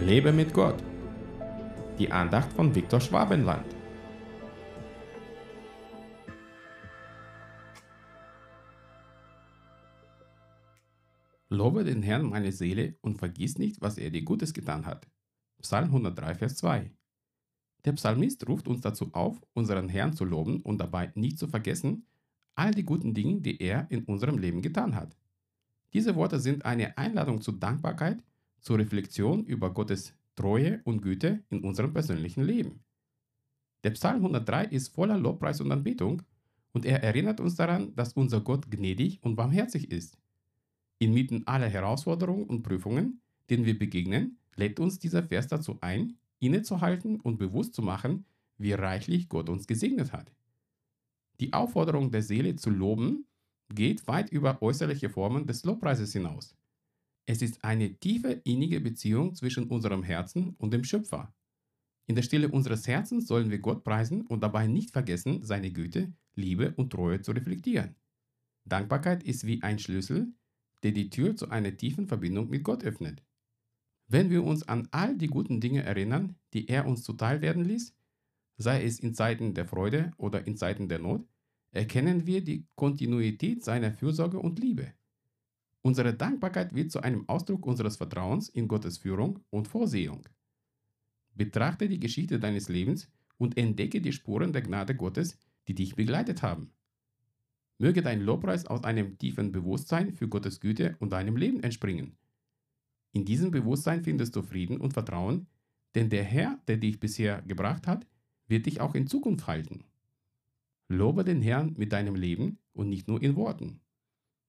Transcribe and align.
Lebe 0.00 0.32
mit 0.32 0.52
Gott. 0.52 0.82
Die 1.98 2.10
Andacht 2.10 2.52
von 2.52 2.74
Viktor 2.74 3.00
Schwabenland. 3.00 3.64
Lobe 11.48 11.84
den 11.84 12.02
Herrn 12.02 12.28
meine 12.28 12.50
Seele 12.50 12.96
und 13.02 13.18
vergiss 13.18 13.56
nicht, 13.56 13.80
was 13.80 13.96
er 13.96 14.10
dir 14.10 14.22
Gutes 14.22 14.52
getan 14.52 14.84
hat. 14.84 15.06
Psalm 15.62 15.86
103, 15.86 16.34
Vers 16.34 16.56
2. 16.56 16.90
Der 17.84 17.92
Psalmist 17.92 18.46
ruft 18.48 18.66
uns 18.66 18.80
dazu 18.80 19.14
auf, 19.14 19.40
unseren 19.54 19.88
Herrn 19.88 20.12
zu 20.12 20.24
loben 20.24 20.60
und 20.60 20.78
dabei 20.78 21.12
nicht 21.14 21.38
zu 21.38 21.46
vergessen, 21.46 22.06
all 22.56 22.72
die 22.72 22.84
guten 22.84 23.14
Dinge, 23.14 23.40
die 23.40 23.62
er 23.62 23.86
in 23.90 24.04
unserem 24.04 24.38
Leben 24.38 24.60
getan 24.60 24.96
hat. 24.96 25.16
Diese 25.92 26.16
Worte 26.16 26.40
sind 26.40 26.64
eine 26.64 26.98
Einladung 26.98 27.40
zur 27.40 27.58
Dankbarkeit, 27.58 28.22
zur 28.64 28.78
Reflexion 28.78 29.44
über 29.44 29.74
Gottes 29.74 30.14
Treue 30.36 30.80
und 30.84 31.02
Güte 31.02 31.44
in 31.50 31.62
unserem 31.62 31.92
persönlichen 31.92 32.42
Leben. 32.42 32.82
Der 33.84 33.90
Psalm 33.90 34.16
103 34.16 34.64
ist 34.64 34.88
voller 34.88 35.18
Lobpreis 35.18 35.60
und 35.60 35.70
Anbetung 35.70 36.22
und 36.72 36.86
er 36.86 37.02
erinnert 37.02 37.40
uns 37.40 37.56
daran, 37.56 37.94
dass 37.94 38.14
unser 38.14 38.40
Gott 38.40 38.70
gnädig 38.70 39.22
und 39.22 39.36
barmherzig 39.36 39.92
ist. 39.92 40.18
Inmitten 40.98 41.46
aller 41.46 41.68
Herausforderungen 41.68 42.46
und 42.46 42.62
Prüfungen, 42.62 43.20
denen 43.50 43.66
wir 43.66 43.78
begegnen, 43.78 44.38
lädt 44.56 44.80
uns 44.80 44.98
dieser 44.98 45.22
Vers 45.22 45.46
dazu 45.46 45.76
ein, 45.82 46.16
innezuhalten 46.38 47.20
und 47.20 47.36
bewusst 47.36 47.74
zu 47.74 47.82
machen, 47.82 48.24
wie 48.56 48.72
reichlich 48.72 49.28
Gott 49.28 49.50
uns 49.50 49.66
gesegnet 49.66 50.12
hat. 50.12 50.32
Die 51.38 51.52
Aufforderung 51.52 52.10
der 52.10 52.22
Seele 52.22 52.56
zu 52.56 52.70
loben 52.70 53.26
geht 53.68 54.06
weit 54.06 54.30
über 54.30 54.62
äußerliche 54.62 55.10
Formen 55.10 55.46
des 55.46 55.64
Lobpreises 55.64 56.14
hinaus. 56.14 56.56
Es 57.26 57.40
ist 57.40 57.64
eine 57.64 57.94
tiefe, 57.98 58.42
innige 58.44 58.80
Beziehung 58.80 59.34
zwischen 59.34 59.68
unserem 59.68 60.02
Herzen 60.02 60.54
und 60.58 60.72
dem 60.72 60.84
Schöpfer. 60.84 61.34
In 62.06 62.16
der 62.16 62.22
Stille 62.22 62.50
unseres 62.50 62.86
Herzens 62.86 63.26
sollen 63.26 63.50
wir 63.50 63.60
Gott 63.60 63.82
preisen 63.82 64.26
und 64.26 64.42
dabei 64.42 64.66
nicht 64.66 64.90
vergessen, 64.90 65.42
seine 65.42 65.70
Güte, 65.70 66.12
Liebe 66.34 66.74
und 66.76 66.90
Treue 66.90 67.22
zu 67.22 67.32
reflektieren. 67.32 67.96
Dankbarkeit 68.66 69.22
ist 69.22 69.46
wie 69.46 69.62
ein 69.62 69.78
Schlüssel, 69.78 70.32
der 70.82 70.92
die 70.92 71.08
Tür 71.08 71.34
zu 71.34 71.48
einer 71.48 71.76
tiefen 71.76 72.06
Verbindung 72.06 72.50
mit 72.50 72.62
Gott 72.62 72.84
öffnet. 72.84 73.22
Wenn 74.06 74.28
wir 74.28 74.44
uns 74.44 74.68
an 74.68 74.86
all 74.90 75.16
die 75.16 75.28
guten 75.28 75.60
Dinge 75.60 75.82
erinnern, 75.82 76.36
die 76.52 76.68
er 76.68 76.86
uns 76.86 77.02
zuteil 77.02 77.40
werden 77.40 77.64
ließ, 77.64 77.94
sei 78.58 78.84
es 78.84 79.00
in 79.00 79.14
Zeiten 79.14 79.54
der 79.54 79.64
Freude 79.64 80.12
oder 80.18 80.46
in 80.46 80.58
Zeiten 80.58 80.88
der 80.88 80.98
Not, 80.98 81.26
erkennen 81.70 82.26
wir 82.26 82.44
die 82.44 82.66
Kontinuität 82.74 83.64
seiner 83.64 83.92
Fürsorge 83.92 84.38
und 84.38 84.58
Liebe. 84.58 84.92
Unsere 85.86 86.14
Dankbarkeit 86.14 86.74
wird 86.74 86.90
zu 86.90 87.02
einem 87.02 87.28
Ausdruck 87.28 87.66
unseres 87.66 87.96
Vertrauens 87.96 88.48
in 88.48 88.68
Gottes 88.68 88.96
Führung 88.96 89.40
und 89.50 89.68
Vorsehung. 89.68 90.26
Betrachte 91.34 91.88
die 91.90 92.00
Geschichte 92.00 92.40
deines 92.40 92.70
Lebens 92.70 93.10
und 93.36 93.58
entdecke 93.58 94.00
die 94.00 94.14
Spuren 94.14 94.54
der 94.54 94.62
Gnade 94.62 94.94
Gottes, 94.94 95.36
die 95.68 95.74
dich 95.74 95.94
begleitet 95.94 96.42
haben. 96.42 96.72
Möge 97.76 98.00
dein 98.00 98.22
Lobpreis 98.22 98.64
aus 98.64 98.82
einem 98.82 99.18
tiefen 99.18 99.52
Bewusstsein 99.52 100.14
für 100.14 100.26
Gottes 100.26 100.58
Güte 100.60 100.96
und 101.00 101.12
deinem 101.12 101.36
Leben 101.36 101.62
entspringen. 101.62 102.16
In 103.12 103.26
diesem 103.26 103.50
Bewusstsein 103.50 104.02
findest 104.02 104.34
du 104.36 104.42
Frieden 104.42 104.78
und 104.78 104.94
Vertrauen, 104.94 105.48
denn 105.94 106.08
der 106.08 106.24
Herr, 106.24 106.62
der 106.66 106.78
dich 106.78 106.98
bisher 106.98 107.42
gebracht 107.42 107.86
hat, 107.86 108.06
wird 108.48 108.64
dich 108.64 108.80
auch 108.80 108.94
in 108.94 109.06
Zukunft 109.06 109.46
halten. 109.46 109.84
Lobe 110.88 111.24
den 111.24 111.42
Herrn 111.42 111.74
mit 111.76 111.92
deinem 111.92 112.14
Leben 112.14 112.58
und 112.72 112.88
nicht 112.88 113.06
nur 113.06 113.20
in 113.20 113.36
Worten. 113.36 113.80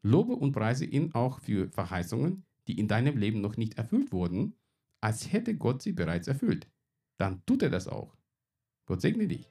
Lobe 0.05 0.33
und 0.33 0.51
preise 0.51 0.85
ihn 0.85 1.15
auch 1.15 1.39
für 1.39 1.67
Verheißungen, 1.71 2.45
die 2.67 2.79
in 2.79 2.87
deinem 2.87 3.17
Leben 3.17 3.41
noch 3.41 3.57
nicht 3.57 3.79
erfüllt 3.79 4.11
wurden, 4.11 4.53
als 5.01 5.33
hätte 5.33 5.55
Gott 5.55 5.81
sie 5.81 5.93
bereits 5.93 6.27
erfüllt. 6.27 6.67
Dann 7.17 7.41
tut 7.47 7.63
er 7.63 7.71
das 7.71 7.87
auch. 7.87 8.15
Gott 8.85 9.01
segne 9.01 9.27
dich. 9.27 9.49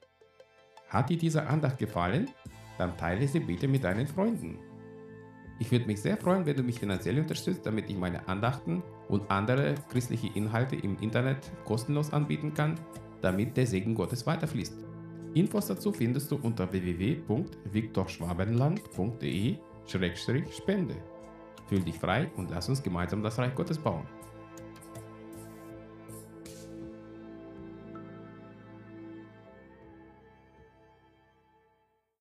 Hat 0.89 1.11
dir 1.11 1.19
diese 1.19 1.45
Andacht 1.49 1.79
gefallen? 1.79 2.31
Dann 2.79 2.97
teile 2.97 3.27
sie 3.27 3.41
bitte 3.41 3.67
mit 3.67 3.83
deinen 3.83 4.07
Freunden. 4.07 4.59
Ich 5.59 5.73
würde 5.73 5.87
mich 5.87 6.01
sehr 6.01 6.17
freuen, 6.17 6.47
wenn 6.47 6.57
du 6.57 6.63
mich 6.63 6.79
finanziell 6.79 7.19
unterstützt, 7.19 7.67
damit 7.67 7.91
ich 7.91 7.97
meine 7.97 8.29
Andachten 8.29 8.81
und 9.09 9.29
andere 9.33 9.75
christliche 9.91 10.29
Inhalte 10.37 10.77
im 10.77 10.97
Internet 11.01 11.51
kostenlos 11.65 12.13
anbieten 12.13 12.55
kann, 12.55 12.79
damit 13.23 13.57
der 13.57 13.67
Segen 13.67 13.97
Gottes 13.97 14.25
weiterfließt. 14.25 14.77
Infos 15.35 15.67
dazu 15.67 15.91
findest 15.91 16.31
du 16.31 16.37
unter 16.37 16.73
www.viktorschwabenland.de-spende. 19.87 20.97
Fühl 21.67 21.81
dich 21.81 21.99
frei 21.99 22.31
und 22.37 22.50
lass 22.50 22.69
uns 22.69 22.83
gemeinsam 22.83 23.22
das 23.22 23.39
Reich 23.39 23.55
Gottes 23.55 23.78
bauen. 23.78 24.06